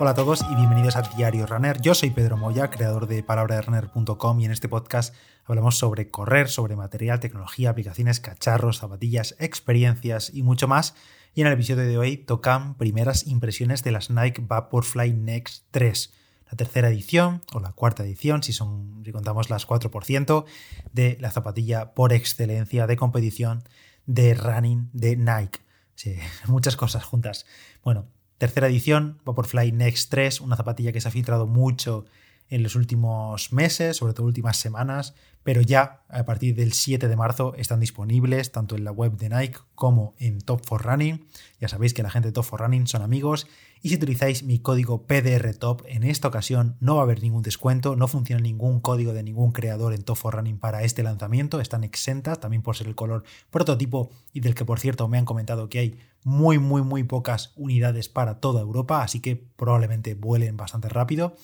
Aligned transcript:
Hola 0.00 0.12
a 0.12 0.14
todos 0.14 0.44
y 0.48 0.54
bienvenidos 0.54 0.94
a 0.94 1.02
Diario 1.02 1.44
Runner. 1.44 1.80
Yo 1.80 1.92
soy 1.92 2.10
Pedro 2.10 2.36
Moya, 2.36 2.70
creador 2.70 3.08
de 3.08 3.24
palabraderunner.com 3.24 4.38
y 4.38 4.44
en 4.44 4.52
este 4.52 4.68
podcast 4.68 5.12
hablamos 5.44 5.76
sobre 5.76 6.08
correr, 6.08 6.48
sobre 6.48 6.76
material, 6.76 7.18
tecnología, 7.18 7.70
aplicaciones, 7.70 8.20
cacharros, 8.20 8.78
zapatillas, 8.78 9.34
experiencias 9.40 10.32
y 10.32 10.44
mucho 10.44 10.68
más. 10.68 10.94
Y 11.34 11.40
en 11.40 11.48
el 11.48 11.54
episodio 11.54 11.82
de 11.82 11.98
hoy 11.98 12.16
tocan 12.16 12.76
primeras 12.76 13.26
impresiones 13.26 13.82
de 13.82 13.90
las 13.90 14.08
Nike 14.08 14.40
Vaporfly 14.40 15.14
Next 15.14 15.64
3, 15.72 16.14
la 16.48 16.56
tercera 16.56 16.90
edición 16.90 17.42
o 17.52 17.58
la 17.58 17.72
cuarta 17.72 18.04
edición, 18.04 18.44
si, 18.44 18.52
son, 18.52 19.02
si 19.04 19.10
contamos 19.10 19.50
las 19.50 19.66
4%, 19.66 20.44
de 20.92 21.18
la 21.20 21.32
zapatilla 21.32 21.94
por 21.94 22.12
excelencia 22.12 22.86
de 22.86 22.96
competición 22.96 23.64
de 24.06 24.34
running 24.34 24.90
de 24.92 25.16
Nike. 25.16 25.58
Sí, 25.96 26.16
muchas 26.46 26.76
cosas 26.76 27.02
juntas. 27.02 27.46
Bueno, 27.82 28.06
Tercera 28.38 28.68
edición, 28.68 29.18
Vaporfly 29.24 29.72
Next 29.72 30.10
3, 30.10 30.40
una 30.40 30.56
zapatilla 30.56 30.92
que 30.92 31.00
se 31.00 31.08
ha 31.08 31.10
filtrado 31.10 31.46
mucho 31.46 32.06
en 32.48 32.62
los 32.62 32.74
últimos 32.74 33.52
meses, 33.52 33.96
sobre 33.96 34.14
todo 34.14 34.26
últimas 34.26 34.56
semanas, 34.56 35.14
pero 35.42 35.62
ya 35.62 36.02
a 36.08 36.24
partir 36.24 36.54
del 36.54 36.72
7 36.72 37.08
de 37.08 37.16
marzo 37.16 37.54
están 37.56 37.80
disponibles 37.80 38.52
tanto 38.52 38.76
en 38.76 38.84
la 38.84 38.92
web 38.92 39.16
de 39.16 39.30
Nike 39.30 39.58
como 39.74 40.14
en 40.18 40.40
Top 40.40 40.64
for 40.64 40.84
Running. 40.84 41.26
Ya 41.60 41.68
sabéis 41.68 41.94
que 41.94 42.02
la 42.02 42.10
gente 42.10 42.28
de 42.28 42.32
Top 42.32 42.44
for 42.44 42.60
Running 42.60 42.86
son 42.86 43.02
amigos 43.02 43.46
y 43.80 43.90
si 43.90 43.94
utilizáis 43.94 44.42
mi 44.42 44.58
código 44.58 45.06
PDRTOP 45.06 45.82
en 45.86 46.02
esta 46.04 46.28
ocasión 46.28 46.76
no 46.80 46.96
va 46.96 47.02
a 47.02 47.04
haber 47.04 47.22
ningún 47.22 47.42
descuento, 47.42 47.96
no 47.96 48.08
funciona 48.08 48.42
ningún 48.42 48.80
código 48.80 49.12
de 49.12 49.22
ningún 49.22 49.52
creador 49.52 49.94
en 49.94 50.02
Top 50.02 50.16
for 50.16 50.34
Running 50.34 50.58
para 50.58 50.82
este 50.82 51.02
lanzamiento, 51.02 51.60
están 51.60 51.84
exentas 51.84 52.40
también 52.40 52.62
por 52.62 52.76
ser 52.76 52.88
el 52.88 52.94
color 52.94 53.24
prototipo 53.50 54.10
y 54.32 54.40
del 54.40 54.54
que 54.54 54.64
por 54.64 54.80
cierto 54.80 55.08
me 55.08 55.18
han 55.18 55.24
comentado 55.24 55.68
que 55.68 55.78
hay 55.78 55.98
muy, 56.24 56.58
muy, 56.58 56.82
muy 56.82 57.04
pocas 57.04 57.52
unidades 57.56 58.08
para 58.08 58.40
toda 58.40 58.60
Europa, 58.60 59.02
así 59.02 59.20
que 59.20 59.36
probablemente 59.36 60.14
vuelen 60.14 60.56
bastante 60.56 60.88
rápido. 60.88 61.36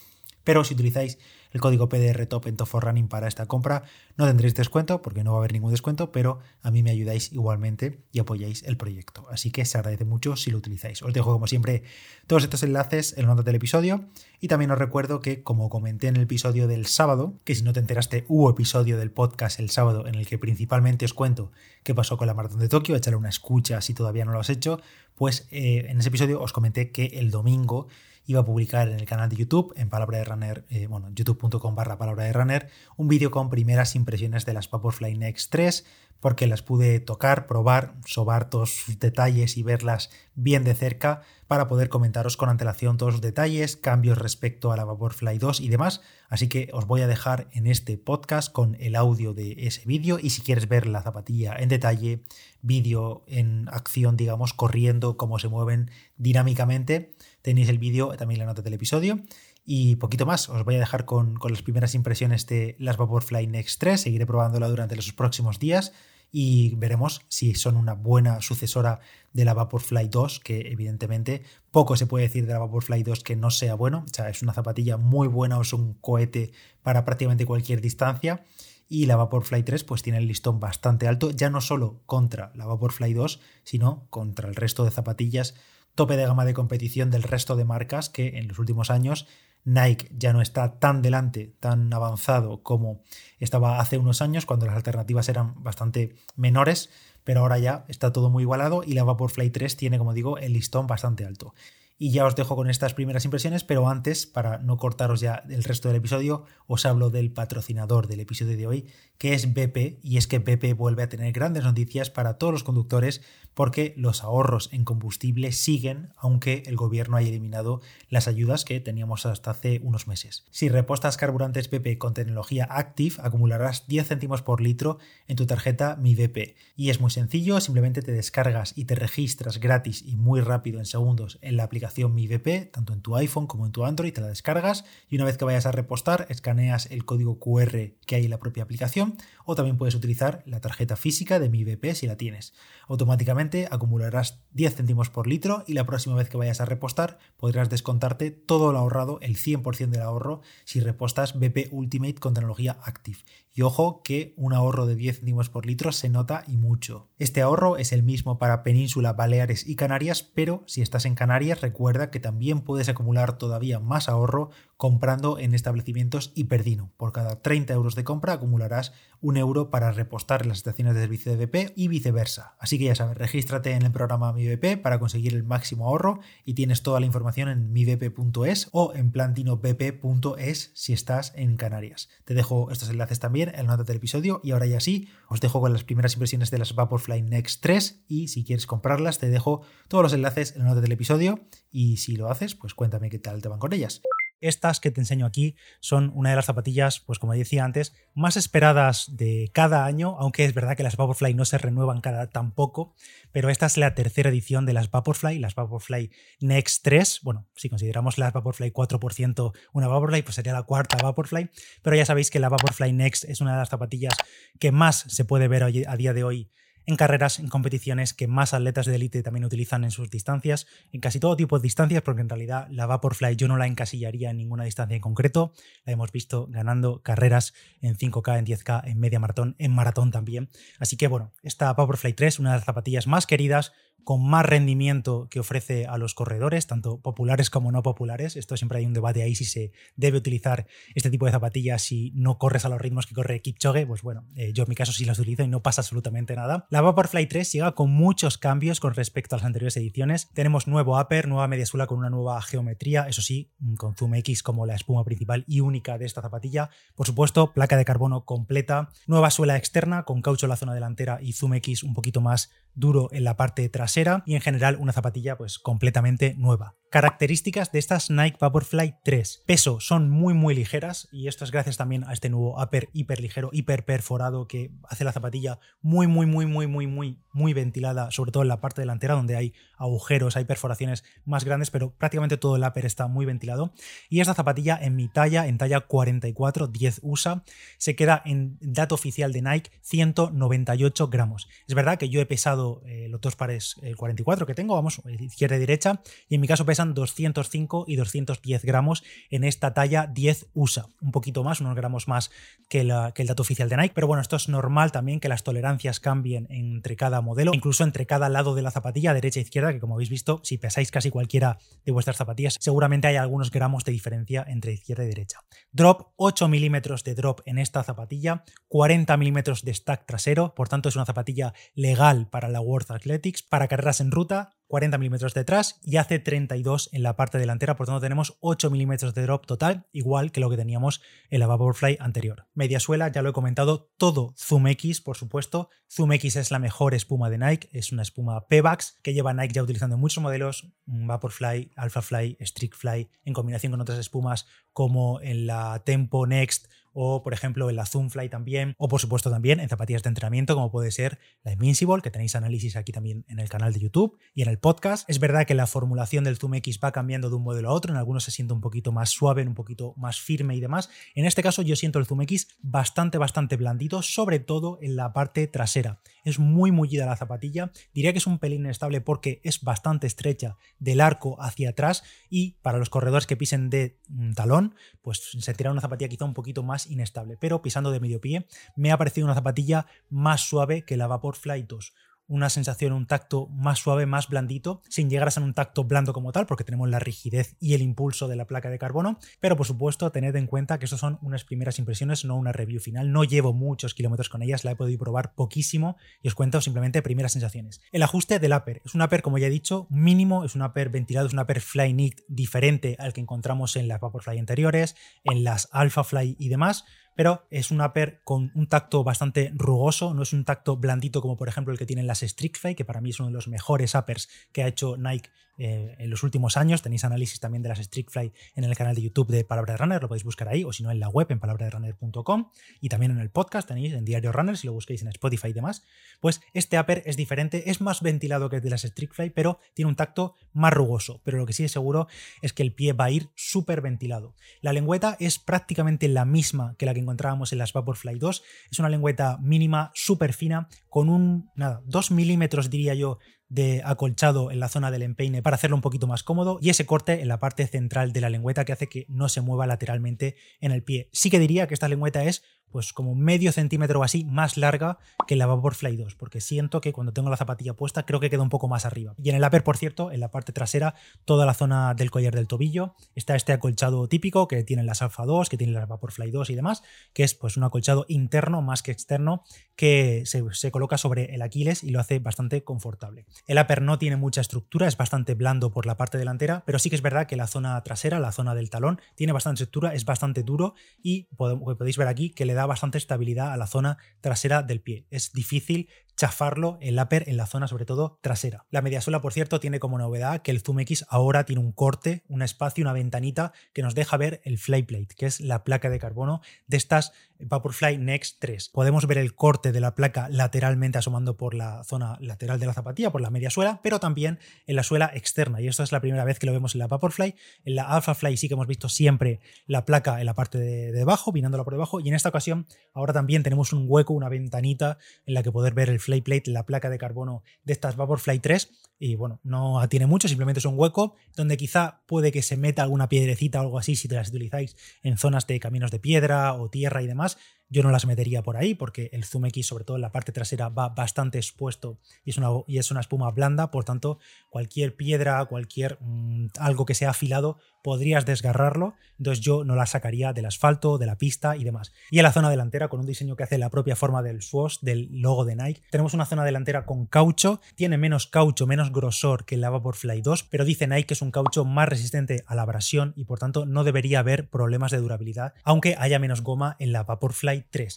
Pero 0.45 0.63
si 0.63 0.75
utilizáis 0.75 1.19
el 1.55 1.61
código 1.61 1.89
PDR 1.89 2.27
Top 2.27 2.47
en 2.49 2.57
for 2.57 2.85
Running 2.85 3.09
para 3.09 3.29
esta 3.29 3.47
compra, 3.47 3.85
no 4.17 4.27
tendréis 4.27 4.55
descuento 4.55 5.01
porque 5.03 5.23
no 5.23 5.31
va 5.31 5.39
a 5.39 5.41
haber 5.41 5.53
ningún 5.53 5.71
descuento, 5.71 6.11
pero 6.11 6.41
a 6.63 6.71
mí 6.71 6.83
me 6.83 6.91
ayudáis 6.91 7.33
igualmente 7.33 8.01
y 8.13 8.19
apoyáis 8.19 8.65
el 8.65 8.77
proyecto. 8.77 9.27
Así 9.31 9.53
que 9.53 9.65
se 9.65 9.79
agradece 9.79 10.05
mucho 10.05 10.37
si 10.37 10.51
lo 10.51 10.59
utilizáis. 10.59 11.03
Os 11.03 11.13
dejo 11.15 11.33
como 11.33 11.47
siempre 11.47 11.85
todos 12.27 12.43
estos 12.43 12.65
enlaces 12.65 13.17
en 13.17 13.23
la 13.23 13.29
nota 13.29 13.45
del 13.45 13.55
episodio 13.55 14.05
y 14.41 14.49
también 14.49 14.73
os 14.73 14.79
recuerdo 14.79 15.21
que 15.21 15.43
como 15.43 15.71
comenté 15.71 16.09
en 16.09 16.17
el 16.17 16.23
episodio 16.23 16.67
del 16.67 16.87
sábado, 16.87 17.35
que 17.45 17.55
si 17.55 17.63
no 17.63 17.73
te 17.73 17.81
enteraste 17.81 18.25
hubo 18.29 18.51
episodio 18.51 18.99
del 18.99 19.13
podcast 19.13 19.61
el 19.61 19.71
sábado 19.71 20.09
en 20.09 20.17
el 20.17 20.27
que 20.27 20.39
principalmente 20.39 21.05
os 21.05 21.15
cuento 21.15 21.53
qué 21.85 21.95
pasó 21.95 22.17
con 22.17 22.27
la 22.27 22.35
maratón 22.35 22.59
de 22.59 22.69
Tokio, 22.69 22.97
echarle 22.97 23.17
una 23.17 23.29
escucha 23.29 23.81
si 23.81 23.95
todavía 23.95 24.25
no 24.25 24.33
lo 24.33 24.41
has 24.41 24.51
hecho, 24.51 24.81
pues 25.15 25.47
eh, 25.53 25.87
en 25.89 26.01
ese 26.01 26.09
episodio 26.09 26.43
os 26.43 26.53
comenté 26.53 26.91
que 26.91 27.07
el 27.15 27.31
domingo 27.31 27.87
iba 28.27 28.41
a 28.41 28.45
publicar 28.45 28.89
en 28.89 28.99
el 29.01 29.07
canal 29.07 29.29
de 29.29 29.37
YouTube, 29.37 29.73
en 29.77 29.91
Palabra 29.91 30.19
de 30.19 30.25
Runner, 30.25 30.65
eh, 30.71 30.87
bueno, 30.87 31.11
youtube.com 31.15 31.75
barra 31.75 31.99
Palabra 31.99 32.25
de 32.25 32.33
Runner, 32.33 32.69
un 32.97 33.09
vídeo 33.09 33.31
con 33.31 33.51
primeras 33.51 33.95
impresiones 33.95 34.47
de 34.47 34.55
las 34.55 34.71
Vaporfly 34.71 35.17
Next 35.17 35.51
3, 35.51 35.85
porque 36.21 36.47
las 36.47 36.63
pude 36.63 37.01
tocar, 37.01 37.47
probar, 37.47 37.95
sobar 38.07 38.49
todos 38.49 38.75
sus 38.75 38.99
detalles 38.99 39.59
y 39.59 39.63
verlas 39.63 40.11
bien 40.35 40.65
de 40.65 40.75
cerca 40.75 41.23
para 41.55 41.69
poder 41.69 41.89
comentaros 41.89 42.37
con 42.37 42.49
antelación 42.49 42.97
todos 42.97 43.13
los 43.13 43.21
detalles, 43.21 43.77
cambios 43.77 44.19
respecto 44.19 44.73
a 44.73 44.77
la 44.77 44.85
Vaporfly 44.85 45.39
2 45.39 45.61
y 45.61 45.69
demás. 45.69 46.01
Así 46.29 46.49
que 46.49 46.69
os 46.73 46.89
voy 46.89 47.03
a 47.03 47.07
dejar 47.07 47.47
en 47.53 47.69
este 47.69 47.97
podcast 47.97 48.51
con 48.51 48.77
el 48.81 48.97
audio 48.97 49.35
de 49.35 49.55
ese 49.59 49.85
vídeo 49.87 50.19
y 50.21 50.31
si 50.31 50.43
quieres 50.43 50.67
ver 50.67 50.89
la 50.89 51.01
zapatilla 51.01 51.55
en 51.57 51.69
detalle, 51.69 52.25
vídeo 52.61 53.23
en 53.29 53.69
acción, 53.71 54.17
digamos, 54.17 54.53
corriendo, 54.53 55.17
cómo 55.17 55.39
se 55.39 55.47
mueven 55.47 55.93
dinámicamente, 56.17 57.13
Tenéis 57.41 57.69
el 57.69 57.79
vídeo 57.79 58.09
también 58.17 58.41
la 58.41 58.47
nota 58.47 58.63
del 58.63 58.73
episodio. 58.73 59.21
Y 59.65 59.95
poquito 59.97 60.27
más, 60.27 60.49
os 60.49 60.65
voy 60.65 60.75
a 60.75 60.79
dejar 60.79 61.05
con, 61.05 61.39
las 61.49 61.63
primeras 61.63 61.95
impresiones 61.95 62.49
de 62.49 62.75
las 62.81 62.97
Vaporfly 62.97 63.47
Next 63.47 63.79
3. 63.81 64.01
Seguiré 64.01 64.27
probándola 64.27 64.67
durante 64.69 64.97
los 64.97 65.13
próximos 65.13 65.61
días 65.61 65.93
y 66.37 66.75
veremos 66.75 67.23
si 67.29 67.55
son 67.55 67.77
una 67.77 67.95
buena 67.95 68.43
sucesora 68.43 68.99
de 69.33 69.45
la 69.45 69.55
Vaporfly 69.55 70.09
2, 70.09 70.41
que 70.41 70.73
evidentemente 70.73 71.45
poco 71.71 71.97
se 71.97 72.09
puede 72.09 72.25
decir 72.25 72.45
de 72.45 72.53
la 72.53 72.59
Vaporfly 72.59 73.05
2 73.05 73.23
que 73.23 73.37
no 73.37 73.53
sea 73.53 73.77
bueno. 73.77 74.05
O 74.05 74.13
sea, 74.13 74.31
es 74.31 74.43
una 74.43 74.53
zapatilla 74.53 74.97
muy 74.97 75.29
buena 75.29 75.59
o 75.59 75.63
es 75.63 75.73
un 75.73 75.95
cohete 75.95 76.51
para 76.83 77.05
prácticamente 77.05 77.47
cualquier 77.47 77.81
distancia. 77.81 78.43
Y 78.89 79.07
la 79.07 79.15
Vaporfly 79.15 79.63
3 79.63 79.85
pues 79.85 80.03
tiene 80.03 80.19
el 80.19 80.27
listón 80.27 80.59
bastante 80.59 81.07
alto, 81.07 81.31
ya 81.31 81.51
no 81.51 81.61
solo 81.61 82.03
contra 82.05 82.51
la 82.57 82.67
Vaporfly 82.67 83.15
2, 83.15 83.41
sino 83.63 84.09
contra 84.11 84.49
el 84.49 84.57
resto 84.57 84.85
de 84.85 84.91
zapatillas 84.91 85.55
tope 85.95 86.17
de 86.17 86.27
gama 86.27 86.45
de 86.45 86.55
competición 86.55 87.13
del 87.13 87.23
resto 87.23 87.55
de 87.55 87.65
marcas 87.65 88.11
que 88.11 88.39
en 88.39 88.49
los 88.49 88.59
últimos 88.59 88.91
años 88.91 89.29
Nike 89.65 90.09
ya 90.17 90.33
no 90.33 90.43
está 90.43 90.79
tan 90.79 91.03
delante, 91.03 91.55
tan 91.61 91.93
avanzado 91.93 92.63
como 92.63 93.03
estaba 93.39 93.81
hace 93.81 93.99
unos 93.99 94.23
años, 94.23 94.47
cuando 94.47 94.67
las 94.67 94.77
alternativas 94.77 95.29
eran 95.29 95.63
bastante 95.63 96.15
menores, 96.37 96.91
pero 97.25 97.41
ahora 97.41 97.59
ya 97.59 97.85
está 97.89 98.13
todo 98.13 98.31
muy 98.31 98.43
igualado 98.43 98.83
y 98.85 98.93
la 98.93 99.05
Vaporfly 99.05 99.51
3 99.51 99.77
tiene, 99.77 99.99
como 99.99 100.13
digo, 100.13 100.39
el 100.39 100.53
listón 100.53 100.87
bastante 100.87 101.25
alto. 101.25 101.55
Y 101.97 102.11
ya 102.11 102.27
os 102.27 102.35
dejo 102.35 102.57
con 102.57 102.69
estas 102.69 102.93
primeras 102.93 103.25
impresiones, 103.25 103.63
pero 103.63 103.89
antes, 103.89 104.27
para 104.27 104.59
no 104.59 104.79
cortaros 104.79 105.21
ya 105.21 105.45
el 105.49 105.63
resto 105.63 105.89
del 105.89 105.99
episodio, 105.99 106.45
os 106.67 106.87
hablo 106.87 107.09
del 107.11 107.31
patrocinador 107.31 108.09
del 108.09 108.19
episodio 108.19 108.57
de 108.57 108.67
hoy, 108.67 108.87
que 109.17 109.33
es 109.33 109.55
BP, 109.55 110.01
y 110.03 110.17
es 110.17 110.27
que 110.27 110.41
BP 110.41 110.77
vuelve 110.77 111.05
a 111.05 111.09
tener 111.09 111.31
grandes 111.33 111.63
noticias 111.63 112.11
para 112.11 112.37
todos 112.37 112.53
los 112.53 112.65
conductores 112.65 113.23
porque 113.55 113.95
los 113.97 114.25
ahorros 114.25 114.71
en 114.73 114.85
combustible 114.85 115.53
siguen, 115.53 116.09
aunque 116.17 116.65
el 116.67 116.75
gobierno 116.75 117.17
haya 117.17 117.29
eliminado 117.29 117.81
las 118.09 118.27
ayudas 118.27 118.65
que 118.65 118.81
teníamos 118.81 119.25
hasta 119.25 119.53
hace 119.53 119.81
unos 119.85 120.09
meses. 120.09 120.45
Si 120.51 120.69
repostas 120.69 121.17
carburantes 121.17 121.71
BP 121.71 121.97
con 121.99 122.13
tecnología 122.13 122.67
Active, 122.69 123.15
acumularás 123.21 123.87
10 123.87 124.09
céntimos 124.09 124.43
por 124.43 124.61
litro 124.61 124.99
en 125.29 125.37
tu 125.37 125.47
tarjeta 125.47 125.95
Mi 125.95 126.17
BP. 126.17 126.57
Y 126.75 126.91
es 126.91 127.01
muy 127.01 127.13
sencillo, 127.13 127.61
simplemente 127.61 128.03
te 128.03 128.11
descargas 128.11 128.77
y 128.77 128.87
te 128.87 128.97
registras 128.97 129.61
gratis 129.61 130.03
y 130.03 130.17
muy 130.17 130.41
rápido 130.41 130.81
en 130.81 130.87
segundos 130.87 131.39
en 131.41 131.57
la 131.57 131.63
aplicación 131.63 131.84
mi 132.09 132.27
VP, 132.27 132.71
tanto 132.73 132.93
en 132.93 133.01
tu 133.01 133.17
iPhone 133.17 133.47
como 133.47 133.67
en 133.67 133.73
tu 133.73 133.85
Android, 133.85 134.13
te 134.13 134.21
la 134.21 134.29
descargas 134.29 134.85
y 135.09 135.17
una 135.17 135.25
vez 135.25 135.37
que 135.37 135.45
vayas 135.45 135.67
a 135.67 135.73
repostar, 135.73 136.27
escaneas 136.29 136.87
el 136.91 137.05
código 137.05 137.39
QR 137.39 137.95
que 138.07 138.17
hay 138.17 138.25
en 138.25 138.31
la 138.31 138.39
propia 138.39 138.63
aplicación 138.63 139.17
o 139.45 139.55
también 139.55 139.77
puedes 139.77 139.95
utilizar 139.95 140.43
la 140.47 140.61
tarjeta 140.61 140.97
física 140.97 141.39
de 141.39 141.49
mi 141.49 141.65
VP 141.65 141.95
si 141.95 142.07
la 142.07 142.17
tienes. 142.17 142.55
Automáticamente 142.89 143.69
acumularás 143.71 144.43
10 144.53 144.77
céntimos 144.77 145.11
por 145.11 145.27
litro 145.27 145.65
y 145.67 145.75
la 145.75 145.87
próxima 145.87 146.17
vez 146.17 146.29
que 146.29 146.37
vayas 146.37 146.61
a 146.61 146.65
repostar 146.65 147.19
podrás 147.37 147.71
descontarte 147.71 148.31
todo 148.31 148.73
lo 148.73 148.79
ahorrado, 148.79 149.19
el 149.21 149.37
100% 149.37 149.89
del 149.89 150.03
ahorro, 150.03 150.41
si 150.65 150.81
repostas 150.81 151.39
BP 151.39 151.69
Ultimate 151.71 152.17
con 152.17 152.35
tecnología 152.35 152.79
Active. 152.83 153.19
Y 153.53 153.63
ojo 153.63 154.03
que 154.03 154.35
un 154.37 154.53
ahorro 154.53 154.87
de 154.87 154.97
10 154.97 155.19
céntimos 155.19 155.49
por 155.49 155.65
litro 155.65 155.93
se 155.93 156.09
nota 156.09 156.43
y 156.49 156.57
mucho. 156.57 157.09
Este 157.19 157.41
ahorro 157.41 157.77
es 157.77 157.93
el 157.93 158.03
mismo 158.03 158.37
para 158.37 158.65
Península, 158.65 159.13
Baleares 159.13 159.67
y 159.67 159.77
Canarias, 159.77 160.25
pero 160.25 160.65
si 160.67 160.83
estás 160.83 161.05
en 161.05 161.15
Canarias 161.15 161.63
recuerda 161.75 162.13
que 162.13 162.21
también 162.21 162.61
puedes 162.61 162.89
acumular 162.89 163.37
todavía 163.37 163.81
más 163.81 164.09
ahorro 164.09 164.51
comprando 164.77 165.39
en 165.39 165.55
establecimientos 165.55 166.33
Hiperdino. 166.35 166.93
Por 166.97 167.13
cada 167.13 167.43
30 167.43 167.73
euros 167.73 167.95
de 167.95 168.05
compra 168.05 168.35
acumularás 168.35 168.93
un 169.21 169.37
euro 169.37 169.71
para 169.71 169.91
repostar 169.93 170.43
en 170.43 170.49
las 170.49 170.59
estaciones 170.59 170.95
de 170.95 171.01
servicio 171.01 171.35
de 171.35 171.47
BP 171.47 171.73
y 171.77 171.89
viceversa. 171.89 172.57
Así 172.59 172.79
que 172.79 172.85
ya 172.85 172.95
sabes, 172.95 173.17
regístrate 173.17 173.73
en 173.73 173.83
el 173.83 173.93
programa 173.93 174.33
Mi 174.33 174.47
BP 174.47 174.83
para 174.83 174.99
conseguir 174.99 175.35
el 175.35 175.45
máximo 175.45 175.87
ahorro 175.87 176.21
y 176.45 176.55
tienes 176.55 176.83
toda 176.83 177.01
la 177.01 177.07
información 177.07 177.49
en 177.49 177.73
mibp.es 177.73 178.69
o 178.73 178.93
en 178.95 179.13
plantinobp.es 179.13 180.71
si 180.75 180.93
estás 180.93 181.33
en 181.37 181.57
Canarias. 181.57 182.09
Te 182.25 182.35
dejo 182.35 182.71
estos 182.71 182.91
enlaces 182.91 183.21
también 183.21 183.51
en 183.55 183.67
la 183.67 183.77
nota 183.77 183.85
del 183.85 183.97
episodio 183.97 184.41
y 184.45 184.51
ahora 184.51 184.67
ya 184.67 184.81
sí, 184.81 185.09
os 185.29 185.41
dejo 185.41 185.61
con 185.61 185.73
las 185.73 185.85
primeras 185.85 186.15
impresiones 186.15 186.51
de 186.51 186.59
las 186.59 186.75
Vaporfly 186.75 187.23
Next 187.23 187.63
3 187.63 188.05
y 188.09 188.29
si 188.29 188.45
quieres 188.45 188.67
comprarlas 188.67 189.19
te 189.19 189.31
dejo 189.31 189.63
todos 189.89 190.03
los 190.03 190.13
enlaces 190.13 190.55
en 190.55 190.63
la 190.63 190.71
nota 190.71 190.81
del 190.81 190.93
episodio 190.93 191.41
y 191.71 191.97
si 191.97 192.17
lo 192.17 192.31
haces, 192.31 192.55
pues 192.55 192.75
cuéntame 192.75 193.11
qué 193.11 193.19
tal 193.19 193.43
te 193.43 193.49
van 193.49 193.59
con 193.59 193.73
ellas. 193.73 194.03
Estas 194.41 194.81
que 194.81 194.91
te 194.91 195.01
enseño 195.01 195.27
aquí 195.27 195.57
son 195.81 196.13
una 196.15 196.31
de 196.31 196.37
las 196.37 196.47
zapatillas, 196.47 197.01
pues 197.01 197.19
como 197.19 197.33
decía 197.33 197.65
antes, 197.65 197.95
más 198.15 198.37
esperadas 198.37 199.17
de 199.17 199.51
cada 199.53 199.87
año, 199.87 200.17
aunque 200.19 200.45
es 200.45 200.55
verdad 200.55 200.77
que 200.77 200.83
las 200.83 200.97
Vaporfly 200.97 201.35
no 201.35 201.45
se 201.45 201.59
renuevan 201.59 202.01
cada 202.01 202.29
tampoco, 202.31 202.95
pero 203.33 203.51
esta 203.51 203.67
es 203.67 203.77
la 203.77 203.95
tercera 203.95 204.31
edición 204.31 204.67
de 204.67 204.73
las 204.73 204.91
Vaporfly, 204.91 205.39
las 205.39 205.55
Vaporfly 205.55 206.11
Next 206.41 206.85
3. 206.85 207.21
Bueno, 207.23 207.47
si 207.55 207.69
consideramos 207.69 208.19
las 208.19 208.33
Vaporfly 208.33 208.71
4% 208.73 209.53
una 209.73 209.89
Vaporfly, 209.89 210.23
pues 210.23 210.35
sería 210.35 210.53
la 210.53 210.63
cuarta 210.63 210.97
Vaporfly, 211.03 211.51
pero 211.83 211.97
ya 211.97 212.05
sabéis 212.05 212.31
que 212.31 212.41
la 212.41 212.49
Vaporfly 212.49 212.93
Next 212.93 213.25
es 213.25 213.41
una 213.41 213.53
de 213.53 213.59
las 213.59 213.71
zapatillas 213.71 214.15
que 214.59 214.73
más 214.73 215.05
se 215.09 215.25
puede 215.25 215.49
ver 215.49 215.63
a 215.63 215.97
día 215.97 216.13
de 216.13 216.25
hoy 216.25 216.51
en 216.87 216.97
carreras, 216.97 217.39
en 217.39 217.49
competiciones 217.49 218.15
que 218.15 218.27
más 218.27 218.55
atletas 218.55 218.87
de 218.87 218.95
élite 218.95 219.23
también 219.23 219.45
utilizan 219.45 219.85
en 219.85 219.91
sus 219.91 220.11
distancias, 220.11 220.67
en 220.93 221.01
casi 221.01 221.21
todo 221.21 221.37
tipo 221.37 221.59
de 221.59 221.63
distancias, 221.63 222.03
porque 222.03 222.23
en 222.23 222.29
realidad 222.29 222.67
la 222.71 222.87
Vaporfly 222.87 223.37
yo 223.37 223.49
no 223.49 223.57
la 223.57 223.67
encasillaría 223.67 224.31
en 224.31 224.37
ninguna 224.37 224.65
distancia 224.65 224.95
en 224.95 225.03
concreto. 225.03 225.53
La 225.85 225.93
hemos 225.93 226.13
visto 226.13 226.47
ganando 226.49 227.03
carreras 227.03 227.55
en 227.81 227.97
5K, 227.97 228.39
en 228.39 228.47
10K, 228.47 228.83
en 228.85 229.01
media 229.01 229.21
maratón, 229.21 229.57
en 229.59 229.73
maratón 229.73 230.11
también. 230.11 230.49
Así 230.79 230.97
que 230.97 231.09
bueno, 231.09 231.33
esta 231.43 231.73
Vaporfly 231.73 232.13
3, 232.13 232.39
una 232.39 232.51
de 232.51 232.57
las 232.57 232.65
zapatillas 232.65 233.07
más 233.07 233.27
queridas 233.27 233.73
con 234.05 234.25
más 234.25 234.47
rendimiento 234.47 235.29
que 235.31 235.41
ofrece 235.41 235.87
a 235.87 235.99
los 235.99 236.15
corredores, 236.15 236.67
tanto 236.67 237.01
populares 237.01 237.51
como 237.51 237.73
no 237.73 237.83
populares. 237.83 238.37
Esto 238.37 238.57
siempre 238.57 238.79
hay 238.79 238.87
un 238.87 238.93
debate 238.93 239.23
ahí 239.23 239.35
si 239.35 239.45
se 239.45 239.73
debe 239.97 240.19
utilizar 240.19 240.67
este 240.95 241.11
tipo 241.11 241.27
de 241.27 241.33
zapatillas 241.33 241.83
si 241.83 242.13
no 242.15 242.39
corres 242.39 242.65
a 242.65 242.69
los 242.69 242.81
ritmos 242.81 243.07
que 243.07 243.15
corre 243.15 243.41
Kipchoge. 243.41 243.87
Pues 243.87 244.03
bueno, 244.03 244.27
eh, 244.37 244.53
yo 244.53 244.65
en 244.65 244.69
mi 244.69 244.75
caso 244.75 244.93
sí 244.93 245.05
las 245.05 245.19
utilizo 245.19 245.43
y 245.43 245.49
no 245.49 245.63
pasa 245.63 245.81
absolutamente 245.81 246.37
nada. 246.37 246.67
La 246.71 246.83
Vaporfly 246.83 247.27
3 247.27 247.53
llega 247.53 247.73
con 247.73 247.91
muchos 247.91 248.39
cambios 248.39 248.79
con 248.79 248.95
respecto 248.95 249.35
a 249.35 249.39
las 249.39 249.47
anteriores 249.47 249.77
ediciones. 249.77 250.29
Tenemos 250.35 250.69
nuevo 250.69 251.01
upper, 251.01 251.27
nueva 251.27 251.49
media 251.49 251.67
suela 251.67 251.87
con 251.87 251.99
una 251.99 252.11
nueva 252.11 252.41
geometría, 252.43 253.09
eso 253.09 253.23
sí, 253.23 253.53
con 253.79 253.97
Zoom 253.97 254.15
X 254.17 254.43
como 254.43 254.67
la 254.67 254.75
espuma 254.75 255.05
principal 255.05 255.45
y 255.47 255.61
única 255.61 255.99
de 255.99 256.05
esta 256.05 256.21
zapatilla. 256.21 256.69
Por 256.95 257.07
supuesto, 257.07 257.53
placa 257.53 257.77
de 257.77 257.85
carbono 257.85 258.25
completa, 258.25 258.91
nueva 259.07 259.31
suela 259.31 259.57
externa 259.57 260.05
con 260.05 260.21
caucho 260.21 260.47
en 260.47 260.51
la 260.51 260.57
zona 260.57 260.75
delantera 260.75 261.21
y 261.23 261.33
Zoom 261.33 261.55
X 261.55 261.83
un 261.83 261.95
poquito 261.95 262.21
más 262.21 262.51
duro 262.75 263.09
en 263.13 263.25
la 263.25 263.37
parte 263.37 263.69
trasera 263.69 263.84
y 264.27 264.35
en 264.35 264.41
general 264.41 264.77
una 264.81 264.93
zapatilla 264.93 265.37
pues 265.37 265.59
completamente 265.59 266.35
nueva. 266.37 266.77
Características 266.95 267.73
de 267.73 267.81
estas 267.81 268.09
Nike 268.09 268.37
Vaporfly 268.39 268.99
3. 269.03 269.43
Peso, 269.47 269.81
son 269.81 270.11
muy 270.11 270.33
muy 270.33 270.55
ligeras 270.55 271.09
y 271.11 271.27
esto 271.27 271.43
es 271.43 271.51
gracias 271.51 271.77
también 271.77 272.05
a 272.05 272.13
este 272.13 272.31
nuevo 272.31 272.55
upper 272.63 272.89
hiper 272.93 273.19
ligero, 273.19 273.51
hiper 273.51 273.85
perforado 273.85 274.47
que 274.47 274.71
hace 274.89 275.03
la 275.03 275.11
zapatilla 275.11 275.59
muy 275.83 276.07
muy 276.07 276.27
muy 276.27 276.47
muy 276.47 276.69
muy 276.69 276.87
muy 276.87 277.19
muy 277.33 277.53
ventilada, 277.53 278.13
sobre 278.13 278.31
todo 278.31 278.45
en 278.45 278.49
la 278.49 278.61
parte 278.61 278.81
delantera 278.81 279.15
donde 279.15 279.35
hay 279.35 279.55
agujeros, 279.77 280.37
hay 280.37 280.45
perforaciones 280.45 281.03
más 281.25 281.45
grandes, 281.45 281.73
pero 281.73 281.91
prácticamente 281.91 282.37
todo 282.37 282.55
el 282.55 282.63
upper 282.63 282.87
está 282.87 283.09
muy 283.09 283.27
ventilado. 283.27 283.75
Y 284.09 284.21
esta 284.21 284.35
zapatilla 284.35 284.79
en 284.81 284.95
mi 284.95 285.09
talla, 285.09 285.49
en 285.49 285.59
talla 285.59 285.81
44, 285.81 286.69
10 286.69 287.01
USA, 287.03 287.43
se 287.77 287.97
queda 287.97 288.23
en 288.25 288.57
dato 288.61 288.95
oficial 288.95 289.33
de 289.33 289.43
Nike 289.43 289.73
198 289.81 291.09
gramos. 291.09 291.49
Es 291.67 291.75
verdad 291.75 291.99
que 291.99 292.09
yo 292.09 292.21
he 292.21 292.27
pesado 292.27 292.83
eh, 292.87 293.09
los 293.09 293.21
dos 293.21 293.35
pares, 293.35 293.75
el 293.83 293.97
44 293.97 294.47
que 294.47 294.55
tengo, 294.55 294.77
vamos, 294.77 295.03
izquierda 295.19 295.57
y 295.57 295.59
derecha, 295.59 296.01
y 296.29 296.37
en 296.37 296.41
mi 296.41 296.47
caso 296.47 296.65
pesan 296.65 296.84
205 296.93 297.85
y 297.89 297.97
210 297.97 298.65
gramos 298.65 299.03
en 299.31 299.45
esta 299.45 299.73
talla 299.73 300.07
10 300.07 300.49
USA. 300.53 300.87
Un 301.01 301.13
poquito 301.13 301.43
más, 301.45 301.63
unos 301.63 301.75
gramos 301.75 302.09
más 302.09 302.31
que, 302.69 302.81
el 302.81 302.89
dato 302.89 303.43
oficial 303.43 303.69
de 303.69 303.77
Nike, 303.77 303.95
pero 303.95 304.07
bueno, 304.07 304.21
esto 304.21 304.37
es 304.37 304.49
normal 304.49 304.93
también 304.93 305.21
que 305.21 305.29
las 305.29 305.45
tolerancias 305.45 306.01
cambien 306.01 306.47
entre 306.51 306.97
cada 306.97 307.21
modelo, 307.21 307.53
incluso 307.55 307.85
entre 307.85 308.07
cada 308.07 308.29
lado 308.29 308.55
de 308.55 308.63
la 308.63 308.71
zapatilla, 308.71 309.15
derecha 309.15 309.41
e 309.41 309.45
izquierda, 309.45 309.73
que 309.73 309.81
como 309.81 309.95
habéis 309.95 310.11
visto, 310.11 310.41
si 310.43 310.59
pesáis 310.59 310.91
casi 310.91 311.11
cualquiera 311.11 311.59
de 311.85 311.93
vuestras 311.93 312.17
zapatillas, 312.17 312.59
seguramente 312.61 313.07
hay 313.07 313.17
algunos 313.17 313.51
gramos 313.51 313.85
de 313.85 313.93
diferencia 313.93 314.45
entre 314.47 314.73
izquierda 314.73 315.05
y 315.05 315.09
derecha. 315.09 315.39
Drop, 315.73 316.13
8 316.17 316.49
milímetros 316.49 317.05
de 317.05 317.15
drop 317.15 317.41
en 317.47 317.59
esta 317.59 317.83
zapatilla, 317.85 318.45
40 318.69 319.17
milímetros 319.17 319.63
de 319.63 319.73
stack 319.73 320.07
trasero, 320.07 320.55
por 320.55 320.69
tanto 320.69 320.89
es 320.89 320.97
una 320.97 321.07
zapatilla 321.07 321.55
legal 321.75 322.29
para 322.29 322.49
la 322.49 322.61
World 322.61 322.91
Athletics, 322.91 323.43
para 323.43 323.69
carreras 323.69 324.01
en 324.01 324.11
ruta, 324.11 324.51
40 324.75 324.99
milímetros 324.99 325.35
detrás 325.35 325.79
y 325.85 325.99
hace 325.99 326.19
32 326.19 326.91
en 326.93 327.05
la 327.05 327.15
parte 327.15 327.39
delantera, 327.39 327.77
por 327.77 327.87
tanto 327.87 328.01
tenemos 328.01 328.39
8 328.41 328.71
milímetros 328.71 329.15
de 329.15 329.23
drop 329.23 329.47
total, 329.47 329.87
igual 329.93 330.33
que 330.33 330.41
lo 330.41 330.51
que 330.51 330.57
teníamos 330.57 331.01
en 331.31 331.39
la 331.39 331.47
Vaporfly 331.47 331.97
anterior. 332.01 332.49
Media 332.55 332.81
suela, 332.81 333.07
ya 333.07 333.23
lo 333.23 333.31
he 333.31 333.33
comentado, 333.33 333.93
todo 333.99 334.35
Zoom 334.37 334.67
X, 334.67 335.01
por 335.01 335.17
supuesto. 335.17 335.71
Zoom 335.89 336.11
X 336.15 336.35
es 336.35 336.51
la 336.51 336.59
mejor 336.59 336.93
espuma 336.95 337.31
de 337.31 337.39
Nike, 337.39 337.69
es 337.71 337.93
una 337.93 338.03
espuma 338.03 338.49
Pebax 338.49 338.99
que 339.05 339.15
lleva 339.15 339.33
Nike 339.33 339.55
ya 339.55 339.63
utilizando 339.63 339.95
en 339.95 340.01
muchos 340.01 340.21
modelos, 340.21 340.73
Vaporfly, 340.87 341.71
Alphafly, 341.77 342.37
Fly 342.73 343.09
en 343.23 343.33
combinación 343.33 343.71
con 343.71 343.81
otras 343.81 344.01
espumas 344.01 344.49
como 344.73 345.21
en 345.21 345.47
la 345.47 345.85
Tempo 345.85 346.27
Next 346.27 346.67
o 346.95 347.23
por 347.23 347.35
ejemplo 347.35 347.69
en 347.69 347.77
la 347.77 347.85
Zoomfly 347.85 348.31
también, 348.31 348.75
o 348.79 348.89
por 348.89 349.01
supuesto 349.01 349.31
también 349.31 349.61
en 349.61 349.69
zapatillas 349.69 350.03
de 350.03 350.09
entrenamiento 350.09 350.55
como 350.55 350.71
puede 350.71 350.91
ser 350.91 351.19
la 351.43 351.53
Invincible, 351.53 352.01
que 352.01 352.11
tenéis 352.11 352.35
análisis 352.35 352.77
aquí 352.77 352.93
también 352.93 353.27
en 353.29 353.41
el 353.41 353.49
canal 353.49 353.73
de 353.73 353.81
YouTube 353.81 354.19
y 354.35 354.43
en 354.43 354.49
el 354.49 354.59
podcast. 354.59 355.09
Es 355.11 355.19
verdad 355.19 355.47
que 355.47 355.55
la 355.55 355.67
formulación 355.67 356.25
del 356.25 356.37
Zoom 356.37 356.55
X 356.55 356.81
va 356.83 356.93
cambiando 356.93 357.29
de 357.29 357.37
un 357.37 357.43
modelo 357.43 357.69
a 357.69 357.73
otro, 357.73 357.93
en 357.93 357.99
algunos 357.99 358.25
se 358.25 358.31
siente 358.31 358.55
un 358.55 358.61
poquito 358.61 358.93
más 358.93 359.11
suave, 359.11 359.47
un 359.47 359.55
poquito 359.55 359.95
más 359.97 360.21
firme 360.21 360.57
y 360.57 360.61
demás. 360.61 360.89
En 361.15 361.27
este 361.27 361.43
caso 361.43 361.63
yo 361.63 361.77
siento 361.77 361.99
el 361.99 362.07
Zoom 362.07 362.23
X 362.23 362.49
bastante, 362.61 363.19
bastante 363.19 363.57
blandito, 363.57 364.01
sobre 364.03 364.39
todo 364.39 364.79
en 364.81 364.97
la 364.97 365.13
parte 365.13 365.47
trasera. 365.49 366.01
Es 366.25 366.39
muy 366.39 366.71
mullida 366.71 367.07
la 367.07 367.17
zapatilla, 367.17 367.73
diría 367.93 368.13
que 368.13 368.19
es 368.19 368.27
un 368.27 368.39
pelín 368.39 368.61
inestable 368.61 369.01
porque 369.01 369.41
es 369.45 369.61
bastante 369.63 370.07
estrecha 370.07 370.57
del 370.79 371.01
arco 371.01 371.37
hacia 371.43 371.71
atrás 371.71 372.05
y 372.31 372.53
para 372.63 372.79
los 372.79 372.89
corredores 372.89 373.27
que 373.27 373.37
pisen 373.37 373.69
de 373.69 373.99
talón, 374.35 374.75
pues 375.03 375.33
se 375.39 375.55
tira 375.55 375.71
una 375.71 375.81
zapatilla 375.81 376.09
quizá 376.09 376.25
un 376.25 376.35
poquito 376.35 376.63
más 376.63 376.84
inestable, 376.87 377.37
pero 377.37 377.63
pisando 377.63 377.91
de 377.91 378.01
medio 378.01 378.21
pie 378.21 378.47
me 378.77 378.93
ha 378.93 378.99
parecido 378.99 379.27
una 379.27 379.35
zapatilla 379.35 379.87
más 380.11 380.43
suave 380.43 380.85
que 380.85 380.97
la 380.97 381.07
Vaporfly 381.07 381.63
2 381.63 381.93
una 382.27 382.51
sensación, 382.51 382.93
un 382.93 383.07
tacto 383.07 383.49
más 383.49 383.79
suave, 383.79 384.07
más 384.07 384.29
blandito, 384.29 384.83
sin 384.89 385.11
llegar 385.11 385.29
a 385.29 385.31
ser 385.31 385.43
un 385.43 385.55
tacto 385.55 385.85
blando 385.85 386.13
como 386.13 386.33
tal, 386.33 386.47
porque 386.47 386.65
tenemos 386.65 386.89
la 386.89 386.99
rigidez 386.99 387.57
y 387.61 387.75
el 387.75 387.83
impulso 387.83 388.29
de 388.29 388.37
la 388.37 388.47
placa 388.47 388.71
de 388.71 388.79
carbono, 388.79 389.19
pero 389.41 389.57
por 389.57 389.67
supuesto 389.67 390.11
tened 390.11 390.35
en 390.37 390.47
cuenta 390.47 390.79
que 390.79 390.87
estos 390.87 391.01
son 391.01 391.19
unas 391.23 391.45
primeras 391.45 391.79
impresiones, 391.79 392.25
no 392.25 392.37
una 392.37 392.53
review 392.53 392.81
final, 392.81 393.13
no 393.13 393.25
llevo 393.25 393.53
muchos 393.53 393.95
kilómetros 393.95 394.29
con 394.29 394.43
ellas, 394.43 394.65
la 394.65 394.73
he 394.73 394.77
podido 394.77 394.99
probar 394.99 395.35
poquísimo 395.35 395.97
y 396.23 396.29
os 396.29 396.35
cuento 396.35 396.61
simplemente 396.61 397.03
primeras 397.03 397.33
sensaciones. 397.33 397.81
El 397.93 398.03
ajuste 398.03 398.39
del 398.39 398.53
upper, 398.53 398.83
es 398.85 398.95
un 398.95 399.03
upper 399.03 399.23
como 399.23 399.39
ya 399.39 399.47
he 399.47 399.51
dicho, 399.51 399.87
mínimo, 399.91 400.45
es 400.45 400.55
un 400.55 400.63
upper 400.63 400.89
ventilado, 400.89 401.27
es 401.27 401.33
un 401.33 401.41
upper 401.41 401.61
fly 401.61 401.93
knit 401.93 402.21
diferente 402.29 402.97
al 402.99 403.13
que 403.13 403.21
encontramos 403.21 403.77
en 403.77 403.89
las 403.89 404.01
Vaporfly 404.01 404.39
anteriores, 404.39 404.97
en 405.25 405.45
las 405.45 405.69
Alpha 405.73 406.05
Fly 406.05 406.37
y 406.39 406.49
demás, 406.49 406.85
pero 407.15 407.47
es 407.51 407.71
un 407.71 407.81
upper 407.81 408.21
con 408.25 408.51
un 408.55 408.67
tacto 408.67 409.05
bastante 409.05 409.53
rugoso, 409.55 410.15
no 410.15 410.23
es 410.23 410.33
un 410.33 410.45
tacto 410.45 410.77
blandito 410.77 411.21
como 411.21 411.37
por 411.37 411.49
ejemplo 411.49 411.73
el 411.73 411.79
que 411.79 411.87
tienen 411.87 412.07
las 412.07 412.21
Strixfly, 412.21 412.75
que 412.75 412.85
para 412.85 413.01
mí 413.01 413.11
es 413.11 413.21
uno 413.21 413.29
de 413.29 413.35
los 413.35 413.49
mejores 413.49 413.95
uppers 413.95 414.29
que 414.53 414.63
ha 414.63 414.69
hecho 414.69 414.97
Nike 414.97 415.31
eh, 415.59 415.95
en 415.99 416.11
los 416.11 416.23
últimos 416.23 416.57
años. 416.57 416.83
Tenéis 416.83 417.05
análisis 417.05 417.41
también 417.41 417.63
de 417.63 417.69
las 417.69 417.79
Strixfly 417.79 418.33
en 418.57 418.65
el 418.65 418.77
canal 418.77 418.95
de 418.95 419.03
YouTube 419.03 419.29
de 419.29 419.45
Palabra 419.45 419.75
de 419.75 419.79
Runner, 419.79 420.03
lo 420.03 420.09
podéis 420.09 420.25
buscar 420.25 420.49
ahí, 420.49 420.65
o 420.65 420.73
si 420.73 420.83
no 420.83 420.91
en 420.91 421.01
la 421.01 421.09
web 421.09 421.27
en 421.31 421.39
palabraderunner.com 421.39 422.51
y 422.81 422.89
también 422.89 423.13
en 423.13 423.19
el 423.19 423.31
podcast 423.31 423.69
tenéis 423.69 423.93
en 423.95 424.05
Diario 424.05 424.33
Runner, 424.33 424.57
si 424.57 424.67
lo 424.67 424.73
busquéis 424.73 425.03
en 425.03 425.09
Spotify 425.09 425.49
y 425.49 425.53
demás. 425.53 425.85
Pues 426.21 426.41
este 426.53 426.79
upper 426.79 427.03
es 427.07 427.17
diferente, 427.17 427.71
es 427.71 427.81
más 427.81 428.03
ventilado 428.03 428.51
que 428.51 428.57
el 428.57 428.63
de 428.63 428.71
las 428.71 428.83
Strixfly, 428.83 429.31
pero 429.31 429.61
tiene 429.75 429.89
un 429.89 429.97
tacto 429.97 430.35
más 430.53 430.73
rugoso. 430.73 431.21
Pero 431.25 431.39
lo 431.39 431.47
que 431.47 431.53
sí 431.53 431.65
es 431.65 431.73
seguro 431.73 432.09
es 432.43 432.53
que 432.53 432.63
el 432.63 432.73
pie 432.73 432.93
va 432.93 433.07
a 433.07 433.11
ir 433.11 433.29
súper 433.35 433.81
ventilado. 433.81 434.35
La 434.61 434.73
lengüeta 434.73 435.17
es 435.21 435.39
prácticamente 435.39 436.09
la 436.09 436.25
misma 436.25 436.75
que 436.79 436.87
la 436.87 436.95
que 436.95 437.01
encontrábamos 437.01 437.53
en 437.53 437.59
las 437.59 437.73
Vaporfly 437.73 438.19
2. 438.19 438.43
Es 438.71 438.79
una 438.79 438.89
lengüeta 438.89 439.39
mínima, 439.39 439.91
súper 439.95 440.33
fina, 440.33 440.69
con 440.89 441.09
un, 441.09 441.51
nada, 441.55 441.83
2 441.87 442.11
milímetros 442.11 442.71
diría 442.71 442.95
yo 442.95 443.19
de 443.49 443.83
acolchado 443.85 444.51
en 444.51 444.61
la 444.61 444.69
zona 444.69 444.91
del 444.91 445.03
empeine 445.03 445.43
para 445.43 445.57
hacerlo 445.57 445.77
un 445.77 445.83
poquito 445.83 446.07
más 446.07 446.23
cómodo 446.23 446.59
y 446.61 446.71
ese 446.71 446.87
corte 446.87 447.21
en 447.21 447.29
la 447.29 447.41
parte 447.41 447.67
central 447.67 448.13
de 448.13 448.21
la 448.21 448.31
lengüeta 448.31 448.65
que 448.65 448.73
hace 448.73 448.89
que 448.89 449.07
no 449.09 449.29
se 449.29 449.41
mueva 449.41 449.67
lateralmente 449.67 450.37
en 450.61 450.73
el 450.73 450.83
pie. 450.83 451.09
Sí 451.13 451.31
que 451.31 451.39
diría 451.39 451.67
que 451.67 451.75
esta 451.75 451.89
lengüeta 451.89 452.25
es 452.25 452.43
pues 452.75 452.93
como 452.93 453.15
medio 453.15 453.53
centímetro 453.53 454.01
o 454.01 454.03
así 454.03 454.25
más 454.25 454.57
larga 454.57 454.99
que 455.29 455.37
la 455.37 455.47
Vaporfly 455.47 455.97
2, 455.97 456.17
porque 456.17 456.41
siento 456.41 456.81
que 456.81 456.93
cuando 456.93 457.13
tengo 457.13 457.31
la 457.31 457.37
zapatilla 457.37 457.75
puesta 457.75 458.05
creo 458.05 458.19
que 458.19 458.31
queda 458.31 458.43
un 458.43 458.49
poco 458.49 458.67
más 458.67 458.85
arriba. 458.85 459.15
Y 459.23 459.31
en 459.31 459.37
el 459.37 459.45
upper, 459.45 459.63
por 459.63 459.77
cierto, 459.77 460.11
en 460.11 460.19
la 460.19 460.33
parte 460.33 460.53
trasera, 460.53 460.97
toda 461.25 461.47
la 461.47 461.55
zona 461.55 461.95
del 461.95 462.11
collar 462.11 462.35
del 462.35 462.49
tobillo, 462.49 462.97
está 463.15 463.37
este 463.37 463.53
acolchado 463.53 464.09
típico 464.09 464.49
que 464.49 464.65
tienen 464.65 464.87
las 464.87 465.03
Alpha 465.03 465.25
2, 465.25 465.49
que 465.51 465.57
tienen 465.57 465.73
las 465.73 465.87
Vaporfly 465.87 466.33
2 466.33 466.51
y 466.51 466.57
demás, 466.57 466.83
que 467.13 467.23
es 467.23 467.35
pues 467.35 467.57
un 467.57 467.63
acolchado 467.63 468.07
interno 468.09 468.61
más 468.61 468.83
que 468.83 468.91
externo 468.91 469.45
que 469.77 470.25
se, 470.27 470.43
se 470.51 470.73
coloca 470.73 470.99
sobre 470.99 471.33
el 471.33 471.43
Aquiles 471.43 471.85
y 471.85 471.91
lo 471.91 472.01
hace 472.01 472.19
bastante 472.19 472.65
confortable. 472.65 473.25
El 473.47 473.59
upper 473.59 473.83
no 473.83 474.01
tiene 474.01 474.17
mucha 474.17 474.41
estructura, 474.41 474.89
es 474.89 474.97
bastante 474.97 475.35
blando 475.35 475.71
por 475.71 475.87
la 475.87 475.97
parte 475.97 476.19
delantera, 476.19 476.65
pero 476.67 476.81
sí 476.81 476.91
que 476.91 476.97
es 476.97 477.03
verdad 477.03 477.29
que 477.29 477.37
la 477.37 477.47
zona 477.47 477.81
trasera, 477.85 478.19
la 478.19 478.33
zona 478.33 478.53
del 478.57 478.69
talón, 478.69 479.01
tiene 479.15 479.33
bastante 479.33 479.63
estructura, 479.63 479.95
es 479.95 480.05
bastante 480.05 480.43
duro 480.43 480.75
y 481.01 481.29
podéis 481.37 481.99
ver 481.99 482.09
aquí 482.09 482.31
que 482.31 482.45
le 482.45 482.55
da 482.55 482.64
bastante 482.67 482.99
estabilidad 482.99 483.53
a 483.53 483.57
la 483.57 483.67
zona 483.67 483.99
trasera 484.21 484.63
del 484.63 484.81
pie. 484.81 485.07
Es 485.11 485.33
difícil 485.33 485.89
chafarlo 486.17 486.79
el 486.81 486.99
upper 486.99 487.29
en 487.29 487.37
la 487.37 487.47
zona 487.47 487.67
sobre 487.67 487.85
todo 487.85 488.19
trasera. 488.23 488.67
La 488.71 488.83
mediasuela, 488.83 489.21
por 489.21 489.33
cierto, 489.33 489.61
tiene 489.61 489.81
como 489.81 489.99
novedad 489.99 490.43
que 490.43 490.51
el 490.51 490.61
Zoom 490.61 490.81
X 490.81 491.05
ahora 491.09 491.45
tiene 491.45 491.61
un 491.61 491.73
corte, 491.73 492.23
un 492.29 492.43
espacio, 492.43 492.83
una 492.83 492.93
ventanita 492.93 493.53
que 493.73 493.83
nos 493.83 493.95
deja 493.95 494.17
ver 494.17 494.41
el 494.45 494.59
flyplate, 494.59 495.15
que 495.17 495.27
es 495.27 495.41
la 495.41 495.65
placa 495.65 495.91
de 495.91 495.99
carbono 495.99 496.41
de 496.67 496.77
estas 496.77 497.13
Vaporfly 497.41 497.99
Next 497.99 498.37
3. 498.39 498.69
Podemos 498.69 499.07
ver 499.07 499.19
el 499.19 499.35
corte 499.35 499.73
de 499.73 499.81
la 499.81 499.95
placa 499.95 500.29
lateralmente 500.31 500.99
asomando 500.99 501.37
por 501.37 501.55
la 501.55 501.83
zona 501.85 502.17
lateral 502.21 502.61
de 502.61 502.67
la 502.67 502.75
zapatilla, 502.75 503.11
por 503.11 503.21
la 503.21 503.31
media 503.31 503.51
suela, 503.51 503.81
pero 503.83 503.99
también 503.99 504.39
en 504.67 504.77
la 504.77 504.83
suela 504.83 505.11
externa. 505.15 505.61
Y 505.61 505.67
esto 505.67 505.83
es 505.83 505.93
la 505.93 506.01
primera 506.01 506.25
vez 506.25 506.39
que 506.39 506.47
lo 506.47 506.53
vemos 506.53 506.75
en 506.75 506.79
la 506.79 506.87
Vaporfly. 506.87 507.35
En 507.65 507.75
la 507.75 507.89
Alpha 507.89 508.15
Fly 508.15 508.37
sí 508.37 508.49
que 508.49 508.55
hemos 508.55 508.69
visto 508.69 508.89
siempre 508.89 509.41
la 509.67 509.85
placa 509.85 510.21
en 510.21 510.27
la 510.27 510.35
parte 510.35 510.59
de 510.59 510.93
debajo, 510.93 511.33
vinándola 511.33 511.65
por 511.65 511.75
debajo, 511.75 512.01
y 512.01 512.09
en 512.09 512.15
esta 512.15 512.29
ocasión 512.29 512.44
ahora 512.93 513.13
también 513.13 513.43
tenemos 513.43 513.73
un 513.73 513.87
hueco, 513.89 514.15
una 514.15 514.29
ventanita 514.29 514.99
en 515.27 515.35
la 515.35 515.43
que 515.43 515.53
poder 515.53 515.75
ver 515.75 515.91
el 515.91 516.01
Flyplate, 516.01 516.51
la 516.51 516.67
placa 516.67 516.91
de 516.91 516.99
carbono 516.99 517.43
de 517.65 517.73
estas 517.73 517.97
Vaporfly 517.97 518.39
3, 518.39 518.71
y 518.99 519.17
bueno, 519.17 519.41
no 519.43 519.87
tiene 519.89 520.07
mucho, 520.07 520.29
simplemente 520.29 520.61
es 520.61 520.65
un 520.65 520.79
hueco 520.79 521.15
donde 521.37 521.57
quizá 521.57 522.03
puede 522.07 522.33
que 522.33 522.43
se 522.43 522.57
meta 522.57 522.83
alguna 522.83 523.09
piedrecita 523.09 523.59
o 523.59 523.63
algo 523.63 523.79
así 523.79 523.97
si 523.97 524.09
te 524.09 524.15
las 524.15 524.29
utilizáis 524.29 524.77
en 525.03 525.19
zonas 525.19 525.47
de 525.47 525.59
caminos 525.61 525.91
de 525.91 525.99
piedra 525.99 526.55
o 526.55 526.71
tierra 526.71 527.03
y 527.03 527.07
demás. 527.07 527.37
Yo 527.75 527.83
no 527.83 527.91
las 527.91 528.07
metería 528.07 528.45
por 528.45 528.57
ahí 528.57 528.77
porque 528.77 529.11
el 529.13 529.25
Zoom 529.25 529.47
X, 529.47 529.67
sobre 529.67 529.83
todo 529.83 529.97
en 529.97 530.03
la 530.03 530.13
parte 530.13 530.31
trasera, 530.31 530.69
va 530.69 530.91
bastante 530.91 531.39
expuesto 531.39 531.99
y 532.25 532.31
es 532.31 532.39
una, 532.39 532.51
y 532.69 532.79
es 532.79 532.93
una 532.93 533.01
espuma 533.01 533.33
blanda, 533.33 533.73
por 533.73 533.83
tanto, 533.83 534.21
cualquier 534.49 534.95
piedra, 534.95 535.45
cualquier 535.47 535.99
mm, 536.01 536.51
algo 536.61 536.87
que 536.87 536.95
sea 536.95 537.11
afilado, 537.11 537.59
podrías 537.83 538.25
desgarrarlo. 538.27 538.95
Entonces 539.19 539.45
yo 539.45 539.65
no 539.65 539.75
la 539.75 539.87
sacaría 539.87 540.33
del 540.33 540.47
asfalto, 540.47 540.99
de 540.99 541.07
la 541.07 541.19
pista 541.19 541.57
y 541.57 541.65
demás. 541.65 541.93
Y 542.13 542.21
en 542.21 542.23
la 542.23 542.33
zona 542.33 542.49
delantera, 542.49 542.87
con 542.89 543.01
un 543.01 543.07
diseño 543.07 543.35
que 543.35 543.43
hace 543.43 543.59
la 543.59 543.71
propia 543.71 543.97
forma 543.97 544.23
del 544.23 544.41
swoosh, 544.41 544.79
del 544.81 545.09
logo 545.11 545.45
de 545.45 545.57
Nike, 545.57 545.83
tenemos 545.91 546.15
una 546.15 546.27
zona 546.27 546.45
delantera 546.45 546.87
con 546.87 547.07
caucho, 547.07 547.61
tiene 547.75 547.99
menos 547.99 548.29
caucho, 548.29 548.69
menos 548.69 548.93
grosor 548.93 549.47
que 549.47 549.57
el 549.57 549.63
Vaporfly 549.63 550.23
2, 550.23 550.45
pero 550.45 550.65
dice 550.65 550.87
Nike 550.87 551.07
que 551.09 551.15
es 551.15 551.23
un 551.23 551.33
caucho 551.33 551.65
más 551.65 551.89
resistente 551.89 552.45
a 552.47 552.55
la 552.55 552.63
abrasión 552.63 553.15
y 553.17 553.25
por 553.25 553.41
tanto 553.41 553.67
no 553.67 553.83
debería 553.83 554.21
haber 554.21 554.49
problemas 554.49 554.93
de 554.93 554.99
durabilidad, 554.99 555.55
aunque 555.65 555.97
haya 555.99 556.21
menos 556.21 556.43
goma 556.43 556.77
en 556.79 556.93
la 556.93 557.03
Vaporfly 557.03 557.64
3. 557.73 557.89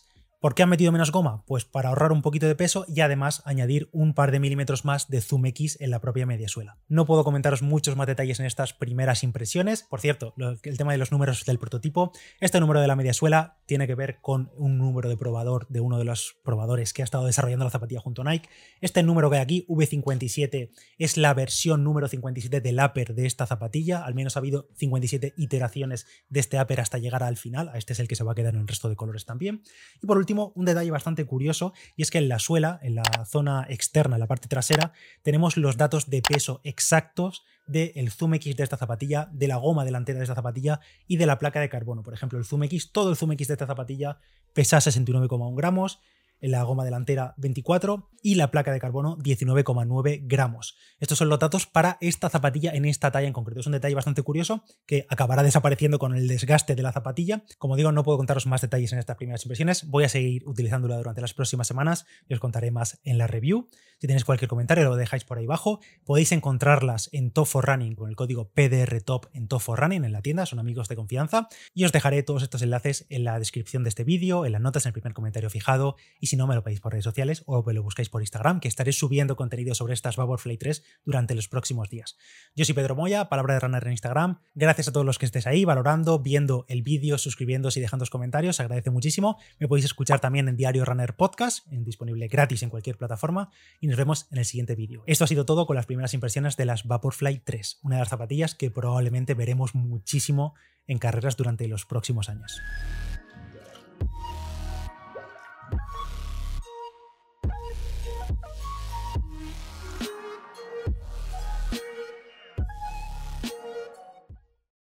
¿Por 0.47 0.55
qué 0.55 0.63
han 0.63 0.69
metido 0.69 0.93
menos 0.93 1.11
goma? 1.11 1.43
Pues 1.45 1.65
para 1.65 1.89
ahorrar 1.89 2.13
un 2.13 2.21
poquito 2.21 2.47
de 2.47 2.55
peso 2.55 2.85
y 2.87 3.01
además 3.01 3.41
añadir 3.43 3.89
un 3.91 4.13
par 4.13 4.31
de 4.31 4.39
milímetros 4.39 4.85
más 4.85 5.09
de 5.09 5.19
zoom 5.19 5.45
X 5.47 5.75
en 5.81 5.91
la 5.91 5.99
propia 5.99 6.25
mediesuela. 6.25 6.77
No 6.87 7.05
puedo 7.05 7.25
comentaros 7.25 7.61
muchos 7.61 7.97
más 7.97 8.07
detalles 8.07 8.39
en 8.39 8.45
estas 8.45 8.73
primeras 8.73 9.23
impresiones. 9.23 9.83
Por 9.83 9.99
cierto, 9.99 10.33
el 10.37 10.77
tema 10.77 10.93
de 10.93 10.99
los 10.99 11.11
números 11.11 11.43
del 11.43 11.59
prototipo. 11.59 12.13
Este 12.39 12.61
número 12.61 12.79
de 12.79 12.87
la 12.87 12.95
mediesuela 12.95 13.57
tiene 13.65 13.87
que 13.87 13.95
ver 13.95 14.19
con 14.21 14.49
un 14.55 14.77
número 14.77 15.09
de 15.09 15.17
probador 15.17 15.67
de 15.67 15.81
uno 15.81 15.97
de 15.97 16.05
los 16.05 16.37
probadores 16.45 16.93
que 16.93 17.01
ha 17.01 17.03
estado 17.03 17.25
desarrollando 17.25 17.65
la 17.65 17.71
zapatilla 17.71 17.99
junto 17.99 18.21
a 18.21 18.31
Nike. 18.31 18.47
Este 18.79 19.03
número 19.03 19.29
que 19.29 19.35
hay 19.35 19.41
aquí, 19.41 19.65
V57, 19.67 20.71
es 20.97 21.17
la 21.17 21.33
versión 21.33 21.83
número 21.83 22.07
57 22.07 22.61
del 22.61 22.79
upper 22.79 23.15
de 23.15 23.25
esta 23.25 23.47
zapatilla. 23.47 24.05
Al 24.05 24.15
menos 24.15 24.37
ha 24.37 24.39
habido 24.39 24.69
57 24.77 25.33
iteraciones 25.35 26.07
de 26.29 26.39
este 26.39 26.57
upper 26.57 26.79
hasta 26.79 26.99
llegar 26.99 27.23
al 27.23 27.35
final. 27.35 27.69
Este 27.73 27.91
es 27.91 27.99
el 27.99 28.07
que 28.07 28.15
se 28.15 28.23
va 28.23 28.31
a 28.31 28.35
quedar 28.35 28.53
en 28.53 28.61
el 28.61 28.67
resto 28.69 28.87
de 28.87 28.95
colores 28.95 29.25
también. 29.25 29.61
Y 30.01 30.07
por 30.07 30.17
último, 30.17 30.36
un 30.39 30.65
detalle 30.65 30.91
bastante 30.91 31.25
curioso 31.25 31.73
y 31.95 32.01
es 32.01 32.11
que 32.11 32.17
en 32.17 32.29
la 32.29 32.39
suela, 32.39 32.79
en 32.81 32.95
la 32.95 33.03
zona 33.25 33.65
externa, 33.69 34.15
en 34.15 34.19
la 34.19 34.27
parte 34.27 34.47
trasera, 34.47 34.93
tenemos 35.21 35.57
los 35.57 35.77
datos 35.77 36.09
de 36.09 36.21
peso 36.21 36.61
exactos 36.63 37.43
del 37.67 38.11
Zoom 38.11 38.35
X 38.35 38.55
de 38.55 38.63
esta 38.63 38.77
zapatilla, 38.77 39.29
de 39.31 39.47
la 39.47 39.57
goma 39.57 39.85
delantera 39.85 40.19
de 40.19 40.23
esta 40.23 40.35
zapatilla 40.35 40.79
y 41.05 41.17
de 41.17 41.25
la 41.25 41.37
placa 41.37 41.59
de 41.59 41.69
carbono. 41.69 42.03
Por 42.03 42.13
ejemplo, 42.13 42.39
el 42.39 42.45
Zoom 42.45 42.63
X, 42.63 42.91
todo 42.91 43.09
el 43.09 43.17
Zoom 43.17 43.33
X 43.33 43.47
de 43.47 43.53
esta 43.55 43.67
zapatilla 43.67 44.19
pesa 44.53 44.77
69,1 44.77 45.55
gramos, 45.55 45.99
la 46.41 46.63
goma 46.63 46.85
delantera 46.85 47.33
24 47.37 48.09
y 48.21 48.35
la 48.35 48.51
placa 48.51 48.71
de 48.71 48.79
carbono 48.79 49.17
19,9 49.19 50.21
gramos. 50.23 50.75
Estos 50.99 51.17
son 51.17 51.29
los 51.29 51.39
datos 51.39 51.65
para 51.65 51.97
esta 52.01 52.29
zapatilla 52.29 52.71
en 52.73 52.85
esta 52.85 53.11
talla 53.11 53.27
en 53.27 53.33
concreto. 53.33 53.61
Es 53.61 53.67
un 53.67 53.73
detalle 53.73 53.95
bastante 53.95 54.21
curioso 54.21 54.63
que 54.85 55.05
acabará 55.09 55.43
desapareciendo 55.43 55.99
con 55.99 56.15
el 56.15 56.27
desgaste 56.27 56.75
de 56.75 56.81
la 56.81 56.91
zapatilla. 56.91 57.43
Como 57.57 57.75
digo, 57.75 57.91
no 57.91 58.03
puedo 58.03 58.17
contaros 58.17 58.47
más 58.47 58.61
detalles 58.61 58.91
en 58.93 58.99
estas 58.99 59.17
primeras 59.17 59.45
impresiones. 59.45 59.87
Voy 59.87 60.03
a 60.03 60.09
seguir 60.09 60.43
utilizándola 60.45 60.97
durante 60.97 61.21
las 61.21 61.33
próximas 61.33 61.67
semanas 61.67 62.05
y 62.27 62.33
os 62.33 62.39
contaré 62.39 62.71
más 62.71 62.99
en 63.03 63.17
la 63.17 63.27
review. 63.27 63.67
Si 63.99 64.05
tenéis 64.05 64.25
cualquier 64.25 64.47
comentario, 64.47 64.83
lo 64.83 64.95
dejáis 64.95 65.23
por 65.23 65.39
ahí 65.39 65.45
abajo. 65.45 65.79
Podéis 66.05 66.31
encontrarlas 66.31 67.09
en 67.13 67.31
Tofo 67.31 67.61
Running 67.61 67.95
con 67.95 68.09
el 68.09 68.15
código 68.15 68.51
PDRTOP 68.51 69.25
en 69.33 69.47
Tofo 69.47 69.75
Running 69.75 70.05
en 70.05 70.11
la 70.11 70.21
tienda, 70.21 70.45
son 70.45 70.59
amigos 70.59 70.87
de 70.87 70.95
confianza. 70.95 71.47
Y 71.73 71.85
os 71.85 71.91
dejaré 71.91 72.21
todos 72.21 72.43
estos 72.43 72.61
enlaces 72.61 73.07
en 73.09 73.23
la 73.23 73.39
descripción 73.39 73.83
de 73.83 73.89
este 73.89 74.03
vídeo, 74.03 74.45
en 74.45 74.51
las 74.51 74.61
notas, 74.61 74.85
en 74.85 74.89
el 74.89 74.93
primer 74.93 75.13
comentario 75.13 75.49
fijado. 75.49 75.95
Si 76.27 76.37
no, 76.37 76.47
me 76.47 76.55
lo 76.55 76.63
pedís 76.63 76.79
por 76.79 76.93
redes 76.93 77.03
sociales 77.03 77.43
o 77.45 77.63
me 77.63 77.73
lo 77.73 77.83
buscáis 77.83 78.09
por 78.09 78.21
Instagram, 78.21 78.59
que 78.59 78.67
estaré 78.67 78.93
subiendo 78.93 79.35
contenido 79.35 79.75
sobre 79.75 79.93
estas 79.93 80.15
Vaporfly 80.15 80.57
3 80.57 80.83
durante 81.03 81.35
los 81.35 81.49
próximos 81.49 81.89
días. 81.89 82.17
Yo 82.55 82.63
soy 82.65 82.73
Pedro 82.73 82.95
Moya, 82.95 83.29
palabra 83.29 83.55
de 83.55 83.59
runner 83.59 83.83
en 83.85 83.91
Instagram. 83.91 84.39
Gracias 84.55 84.87
a 84.87 84.91
todos 84.91 85.05
los 85.05 85.19
que 85.19 85.25
estéis 85.25 85.45
ahí 85.45 85.65
valorando, 85.65 86.19
viendo 86.19 86.65
el 86.69 86.83
vídeo, 86.83 87.17
suscribiéndose 87.17 87.79
y 87.79 87.81
dejando 87.81 87.97
comentarios. 88.09 88.59
Agradece 88.59 88.91
muchísimo. 88.91 89.37
Me 89.59 89.67
podéis 89.67 89.85
escuchar 89.85 90.19
también 90.19 90.47
en 90.47 90.55
Diario 90.55 90.85
Runner 90.85 91.15
Podcast, 91.15 91.65
disponible 91.67 92.27
gratis 92.27 92.63
en 92.63 92.69
cualquier 92.69 92.97
plataforma 92.97 93.49
y 93.79 93.87
nos 93.87 93.97
vemos 93.97 94.27
en 94.31 94.37
el 94.37 94.45
siguiente 94.45 94.75
vídeo. 94.75 95.03
Esto 95.07 95.23
ha 95.23 95.27
sido 95.27 95.45
todo 95.45 95.65
con 95.65 95.75
las 95.75 95.85
primeras 95.85 96.13
impresiones 96.13 96.57
de 96.57 96.65
las 96.65 96.85
Vaporfly 96.85 97.39
3, 97.39 97.79
una 97.83 97.95
de 97.95 98.01
las 98.01 98.09
zapatillas 98.09 98.55
que 98.55 98.71
probablemente 98.71 99.33
veremos 99.33 99.75
muchísimo 99.75 100.53
en 100.85 100.99
carreras 100.99 101.37
durante 101.37 101.67
los 101.67 101.85
próximos 101.85 102.29
años. 102.29 102.61